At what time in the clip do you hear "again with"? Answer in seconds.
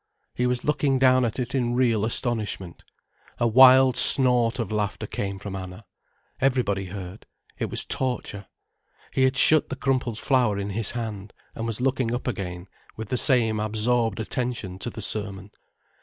12.27-13.09